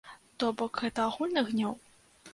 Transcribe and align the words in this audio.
То 0.43 0.47
бок 0.61 0.81
гэта 0.85 1.05
агульны 1.11 1.47
гнеў? 1.51 1.77